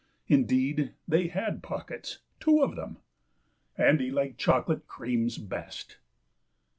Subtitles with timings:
[0.27, 2.97] Indeed, they had pockets two of them!
[3.77, 5.97] And he liked chocolate creams best.